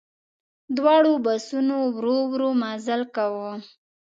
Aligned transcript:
دواړو 0.77 1.13
بسونو 1.25 1.77
ورو 1.95 2.17
ورو 2.31 2.49
مزل 2.61 3.01
کاوه. 3.15 3.53